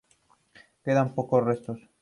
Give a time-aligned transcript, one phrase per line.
[0.83, 1.79] Quedan pocos restos.